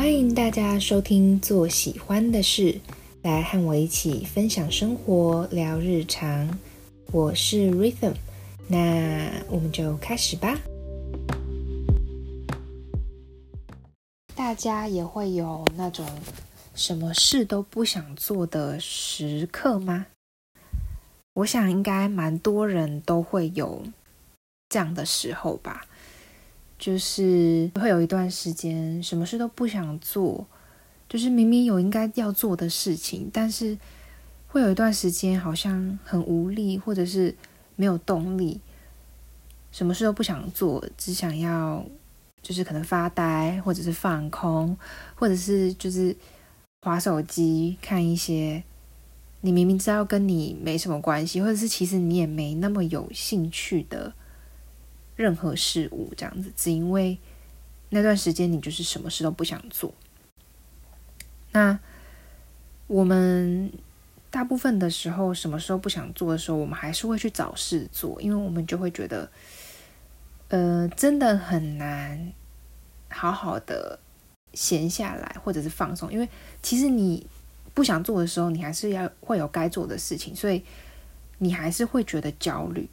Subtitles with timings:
[0.00, 2.72] 欢迎大家收听《做喜欢的事》，
[3.20, 6.58] 来和我一起分享生活、聊日常。
[7.12, 8.14] 我是 Rhythm，
[8.66, 10.58] 那我们就开始吧。
[14.34, 16.06] 大家也会有那种
[16.74, 20.06] 什么事都不想做的时刻吗？
[21.34, 23.82] 我想应该蛮多人都会有
[24.70, 25.84] 这样的时候吧。
[26.80, 30.46] 就是会有一段时间，什么事都不想做，
[31.10, 33.76] 就是明明有应该要做的事情，但是
[34.48, 37.36] 会有一段时间好像很无力，或者是
[37.76, 38.58] 没有动力，
[39.70, 41.84] 什么事都不想做，只想要
[42.40, 44.74] 就是可能发呆，或者是放空，
[45.14, 46.16] 或者是就是
[46.80, 48.64] 划手机看一些
[49.42, 54.14] 你明明知道跟你没什么关系，或者是其实你也没那么有兴趣的。
[55.20, 57.18] 任何事物这样子，只因为
[57.90, 59.92] 那段时间你就是什么事都不想做。
[61.52, 61.78] 那
[62.86, 63.70] 我们
[64.30, 69.30] 大部分的时候，什么时候不想做的时候，我们还是会去找事做，因为我们就会觉得，
[70.48, 72.32] 呃，真的很难
[73.10, 73.98] 好好的
[74.54, 76.26] 闲下来或者是放松，因为
[76.62, 77.26] 其实你
[77.74, 80.64] 不想做的时候，你还是要会有该做的事情，所以
[81.36, 82.88] 你还是会觉得焦虑。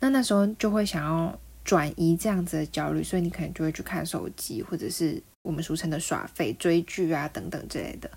[0.00, 1.38] 那那时候就会想要。
[1.64, 8.10] 转移这样子的焦虑，所以你可能就会去看手机，或者是我们俗称的耍废、追剧啊等等之类的。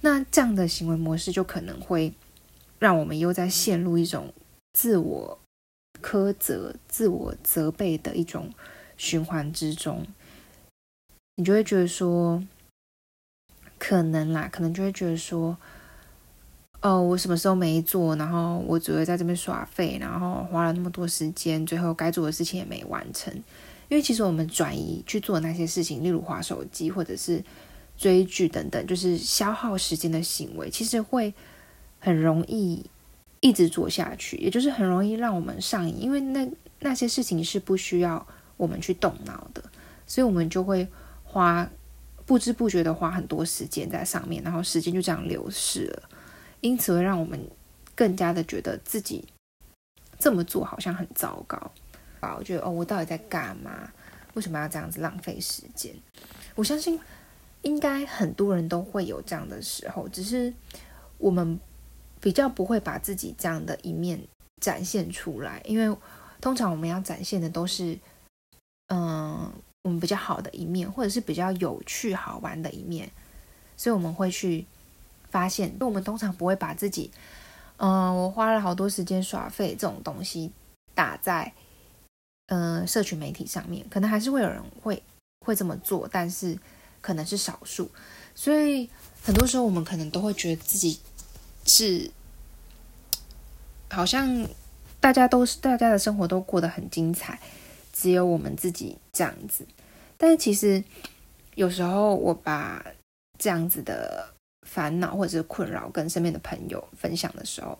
[0.00, 2.12] 那这样的行为模式就可能会
[2.78, 4.32] 让我们又在陷入一种
[4.74, 5.38] 自我
[6.02, 8.52] 苛责、自我责备的一种
[8.96, 10.06] 循环之中。
[11.36, 12.44] 你就会觉得说，
[13.78, 15.56] 可能啦，可能就会觉得说。
[16.84, 23.32] 哦，我什么时候没做，然后我只会在这边耍废，然后花了那么多时间，最后该做的事情也没完成。
[23.88, 27.42] 因为其实我们转移去做那些事情，例如划手机或者是
[27.96, 31.32] 追剧等等，就是消耗时间的行为，其实会
[32.00, 32.84] 很容易
[33.40, 35.98] 一直做下去，也就是很容易让我们上瘾。
[35.98, 36.46] 因为那
[36.80, 38.26] 那些事情是不需要
[38.58, 39.64] 我们去动脑的，
[40.06, 40.86] 所以我们就会
[41.22, 41.66] 花
[42.26, 46.02] 不知不觉的花很多时间在上面，然后时间就这样流逝了。
[46.64, 47.38] 因此会让我们
[47.94, 49.22] 更加的觉得自己
[50.18, 51.58] 这么做好像很糟糕
[52.20, 52.34] 啊！
[52.38, 53.92] 我觉得哦，我到底在干嘛？
[54.32, 55.94] 为什么要这样子浪费时间？
[56.54, 56.98] 我相信
[57.60, 60.54] 应该很多人都会有这样的时候，只是
[61.18, 61.60] 我们
[62.18, 64.18] 比较不会把自己这样的一面
[64.62, 65.94] 展现出来，因为
[66.40, 67.98] 通常我们要展现的都是
[68.86, 69.52] 嗯
[69.82, 73.10] 我们比较好的一面，或者是比较有趣好玩的一面，
[73.76, 74.66] 所以我们会去。
[75.34, 77.10] 发现，我们通常不会把自己，
[77.78, 80.52] 嗯，我花了好多时间耍废这种东西
[80.94, 81.52] 打在，
[82.46, 85.02] 嗯，社群媒体上面，可能还是会有人会
[85.44, 86.56] 会这么做，但是
[87.00, 87.90] 可能是少数，
[88.32, 88.88] 所以
[89.24, 91.00] 很多时候我们可能都会觉得自己
[91.66, 92.08] 是，
[93.90, 94.46] 好像
[95.00, 97.40] 大家都是大家的生活都过得很精彩，
[97.92, 99.66] 只有我们自己这样子，
[100.16, 100.84] 但是其实
[101.56, 102.86] 有时候我把
[103.36, 104.32] 这样子的。
[104.64, 107.78] 烦恼或者是困扰跟身边的朋友分享的时候，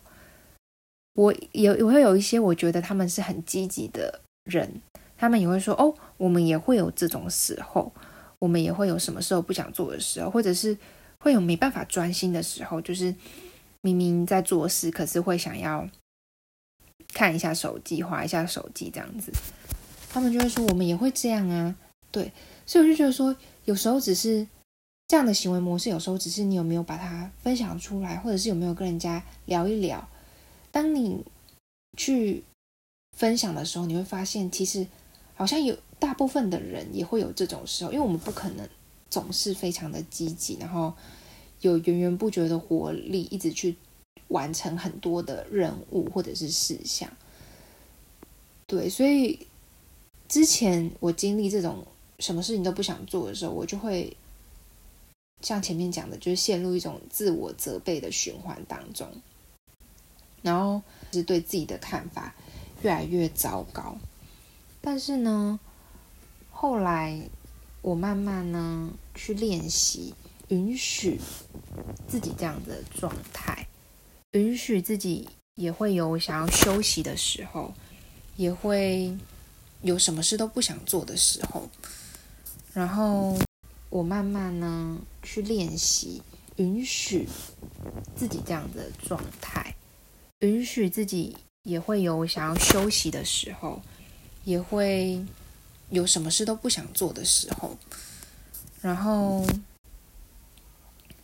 [1.15, 4.81] 我也也会有一些我觉得他们是很积极的人，
[5.17, 7.93] 他们也会说：“哦，我们也会有这种时候，
[8.39, 10.77] 我们也会有什么时候不想做的时候，或者是
[11.19, 13.15] 会有没办法专心的时候，就是
[13.81, 15.89] 明明在做事，可是会想要
[17.13, 19.33] 看一下手机，划一下手机这样子。”
[20.13, 21.75] 他们就会说：“我们也会这样啊。”
[22.13, 22.31] 对，
[22.67, 23.35] 所以我就觉得说，
[23.65, 24.47] 有时候只是。
[25.15, 30.09] 这样的行为模式，有时候只是你有没有把它分享出来，或者是有没有跟人家聊一聊。
[30.73, 31.25] 当你
[31.97, 32.43] 去
[33.17, 34.85] 分享的时候，你会发现，其实
[35.37, 38.69] 好像有大部分的人也会有这种时候，因为我们不可能
[39.09, 40.93] 总是非常的积极，然后
[41.61, 43.77] 有源源不绝的活力，一直去
[44.27, 47.09] 完成很多的任务或者是事项。
[48.67, 49.47] 对，所以
[50.27, 51.87] 之前我经历这种
[52.19, 54.17] 什么事情都不想做的时候，我就会。
[55.45, 59.07] 像前面讲的，就是陷入一种自我责备的循环当中，
[60.41, 60.81] 然后
[61.13, 62.35] 是对自己的看法
[62.81, 63.95] 越来越糟糕。
[64.81, 65.61] 但是呢，
[66.51, 67.29] 后来
[67.83, 70.15] 我慢慢呢去练习，
[70.49, 71.21] 允许
[72.09, 73.67] 自己这样的状态，
[74.31, 77.75] 允许自己也会有想要休息的时候，
[78.37, 79.15] 也会
[79.83, 81.69] 有什么事都不想做的时候，
[82.73, 83.37] 然后。
[83.95, 86.21] 我慢慢呢去练习，
[86.57, 87.29] 允许
[88.17, 89.73] 自己这样的状态，
[90.41, 93.81] 允许自己也会有想要休息的时候，
[94.43, 95.25] 也会
[95.91, 97.79] 有什么事都不想做的时候。
[98.83, 99.47] 然后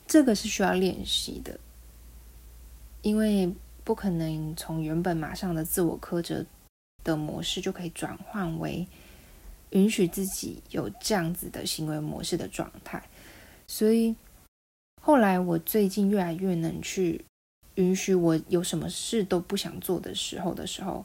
[0.06, 1.58] 这个是需要练习的，
[3.02, 3.52] 因为
[3.82, 6.46] 不可能从原本马上的自我苛责
[7.02, 8.87] 的模式就可以转换为
[9.70, 13.02] 允许自己有这样子的行为模式的状态。
[13.67, 14.14] 所以
[15.00, 17.25] 后来我最近越来越能去
[17.76, 21.05] 允许我有什么事都不想做的时候的时候，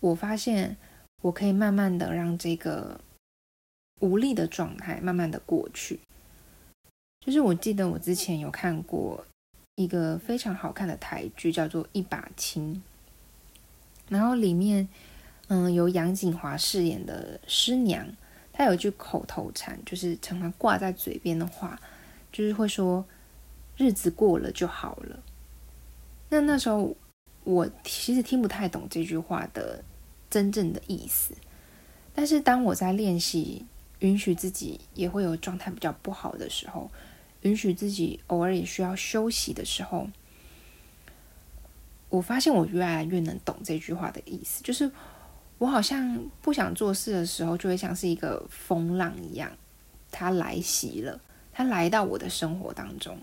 [0.00, 0.76] 我发现
[1.22, 3.00] 我可以慢慢的让这个
[4.00, 6.00] 无力的状态慢慢的过去。
[7.24, 9.24] 就是我记得我之前有看过
[9.76, 12.74] 一个非常好看的台剧，叫做《一把青》，
[14.08, 14.88] 然后里面
[15.48, 18.06] 嗯由杨锦华饰演的师娘，
[18.52, 21.78] 她有一句口头禅，就是常常挂在嘴边的话，
[22.32, 23.04] 就是会说
[23.76, 25.18] 日子过了就好了。
[26.28, 26.96] 那那时候
[27.44, 29.82] 我其实听不太懂这句话的
[30.30, 31.34] 真正的意思，
[32.14, 33.66] 但是当我在练习
[34.00, 36.90] 允许自己也会有状态比较不好的时候。
[37.42, 40.08] 允许自己偶尔也需要休息的时候，
[42.08, 44.60] 我发现我越来越能懂这句话的意思。
[44.64, 44.90] 就是
[45.58, 49.50] 我好像不想做事的时候，就会像是一个风浪一样，
[50.10, 51.20] 它来袭了，
[51.52, 53.18] 它来到我的生活当中。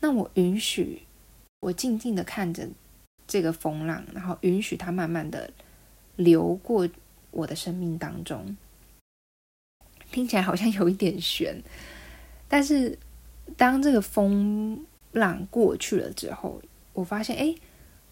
[0.00, 1.02] 那我允许
[1.60, 2.68] 我静静的看着
[3.26, 5.50] 这个风浪，然后允许它慢慢的
[6.16, 6.88] 流过
[7.30, 8.56] 我的生命当中。
[10.10, 11.62] 听起来好像有一点悬，
[12.48, 12.98] 但是。
[13.56, 16.62] 当这个风浪过去了之后，
[16.92, 17.52] 我发现，哎，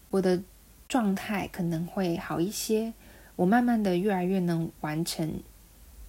[0.09, 0.43] 我的
[0.89, 2.93] 状态可能会好一些。
[3.39, 5.41] 我慢慢的越来越能完成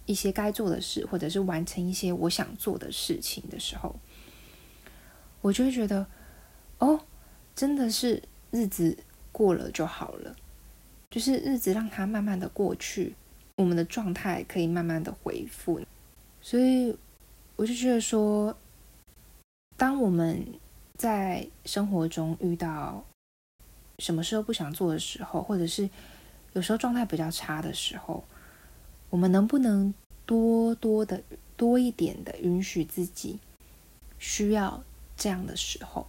[0.04, 3.94] 一些该做的事，或者是完成一些我想做的事情的时候，
[5.40, 6.04] 我就会觉得，
[6.78, 6.98] 哦，
[7.54, 8.98] 真的是日子
[9.30, 10.34] 过了就好了，
[11.08, 13.14] 就是日子让它慢慢的过去，
[13.54, 15.80] 我们的状态可以慢慢的恢复。
[16.40, 16.98] 所以
[17.54, 18.56] 我就觉得说。
[19.76, 20.44] 当我们
[20.98, 23.02] 在生活中遇到
[23.98, 25.88] 什么事都不想做的时候，或者是
[26.52, 28.24] 有时候状态比较差的时候，
[29.08, 29.92] 我们能不能
[30.26, 31.22] 多多的
[31.56, 33.38] 多一点的允许自己
[34.18, 34.82] 需要
[35.16, 36.06] 这样的时候？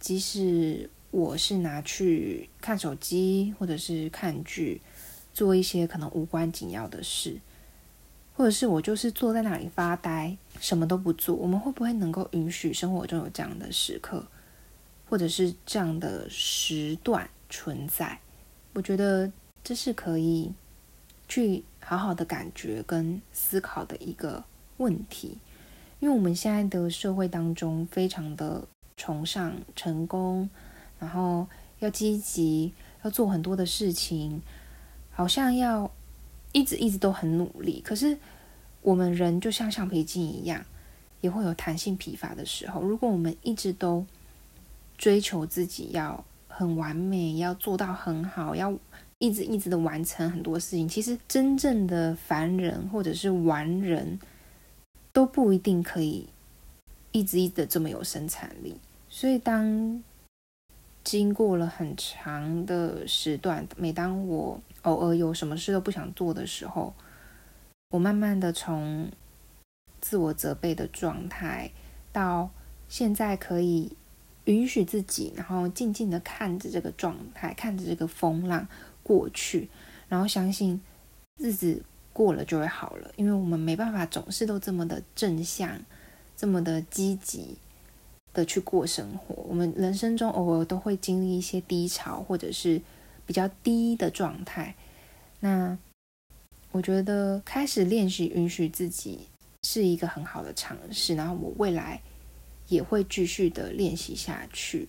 [0.00, 4.80] 即使我是拿去看手机，或者是看剧，
[5.32, 7.38] 做一些可能无关紧要的事。
[8.34, 11.36] 或者是我就是坐在那里发呆，什么都不做。
[11.36, 14.26] 我们会不会能够允许生活中有这样的时刻，
[15.06, 18.18] 或者是这样的时段存在？
[18.72, 19.30] 我觉得
[19.62, 20.52] 这是可以
[21.28, 24.44] 去好好的感觉跟思考的一个
[24.76, 25.38] 问题。
[26.00, 28.66] 因为我们现在的社会当中，非常的
[28.96, 30.48] 崇尚成功，
[30.98, 31.46] 然后
[31.80, 32.72] 要积极，
[33.02, 34.40] 要做很多的事情，
[35.10, 35.90] 好像要。
[36.54, 38.14] 一直一直都很努力，可是
[38.82, 40.62] 我们人就像橡皮筋一样，
[41.22, 42.82] 也会有弹性疲乏的时候。
[42.82, 44.04] 如果我们一直都
[44.98, 46.22] 追求自己要
[46.62, 48.72] 很完美，要做到很好，要
[49.18, 54.18] 一直一直的完成很多事情，其实真正的凡人或者是完人
[55.12, 56.28] 都不一定可以
[57.10, 58.76] 一直一直的这么有生产力。
[59.08, 60.02] 所以当
[61.04, 66.94] 经过了很长的时段，每当我偶尔有什么事都不想做的时候，
[67.90, 69.10] 我慢慢的从
[70.00, 71.70] 自我责备的状态，
[72.12, 72.50] 到
[72.88, 73.96] 现在可以
[74.44, 78.66] 允许自己，然后静静的看着这个状态，看着这个风浪
[79.02, 79.68] 过去，
[80.08, 80.80] 然后相信
[81.38, 81.82] 日子
[82.12, 83.10] 过了就会好了。
[83.16, 85.78] 因为我们没办法总是都这么的正向，
[86.36, 87.56] 这么的积极
[88.32, 89.34] 的去过生活。
[89.48, 92.80] 我们人生中偶尔都会经历一些低潮，或者是。
[93.24, 94.74] 比较低的状态，
[95.38, 95.78] 那
[96.72, 99.28] 我觉得开始练习允许自己
[99.62, 102.02] 是一个很好的尝试，然后我未来
[102.68, 104.88] 也会继续的练习下去。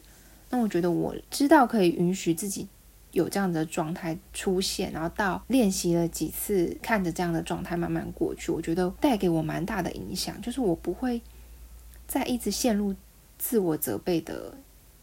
[0.50, 2.68] 那我觉得我知道可以允许自己
[3.12, 11.22] 有这样的状态出现，然后到练习了几次，看着这样的状态慢慢过去，我觉得带给我蛮大的影响，就是我不会
[12.08, 12.96] 再一直陷入
[13.38, 14.56] 自我责备的。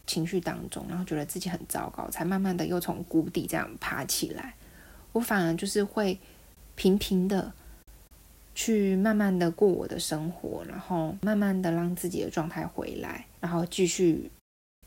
[0.07, 4.57] 情绪当中，然后觉得自己很糟糕，才慢慢的又从谷底这样爬起来。
[5.13, 6.19] 我反而就是会
[6.75, 7.53] 平平的
[8.55, 14.31] 去慢慢的过我的生活，然后慢慢的让自己的状态回来，然后继续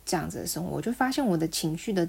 [0.06, 0.72] 这样子的生活。
[0.72, 2.08] 我就发现我的情绪的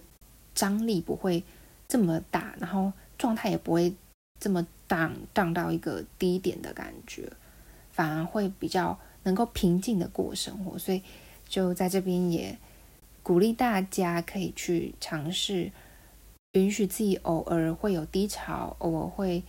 [0.55, 1.43] 张力不会
[1.89, 3.95] 这么大，然后状态也不会
[4.41, 7.31] 这么荡荡到一个低点的感觉，
[7.93, 10.79] 反而会比较能够平静的过生活。
[10.79, 11.03] 所以
[11.49, 12.57] 就在这边也。
[13.23, 15.73] 鼓励大家可以去尝试，
[16.53, 19.43] 允许自己偶尔会有低潮，偶尔会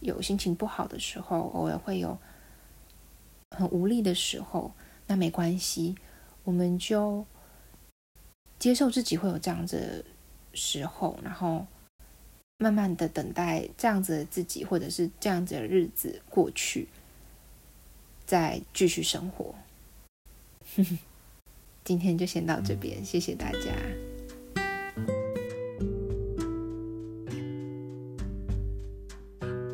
[0.00, 2.18] 有心情不好的时候，偶尔会有
[3.56, 4.72] 很无力的时候。
[5.06, 5.96] 那没关系，
[6.44, 7.26] 我们就
[8.58, 10.04] 接受自己会有这样子的
[10.54, 11.66] 时候，然后
[12.58, 16.88] 慢慢的等待这样子的自己，或者是这样子的日子过去，
[18.24, 19.54] 再继续生活。
[21.82, 24.09] 今天就先到这边，谢谢大家。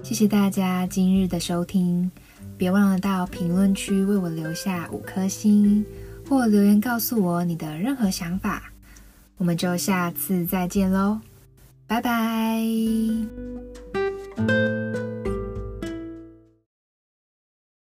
[0.07, 2.09] 谢谢大家今日的收听，
[2.57, 5.85] 别忘了到评论区为我留下五颗星，
[6.29, 8.71] 或留言告诉我你的任何想法。
[9.37, 11.19] 我们就下次再见喽，
[11.89, 12.63] 拜拜。